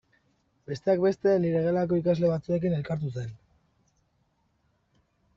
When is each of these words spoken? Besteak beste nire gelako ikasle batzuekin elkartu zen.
Besteak 0.69 1.01
beste 1.01 1.33
nire 1.43 1.59
gelako 1.65 1.99
ikasle 1.99 2.31
batzuekin 2.31 2.73
elkartu 2.77 3.11
zen. 3.11 3.29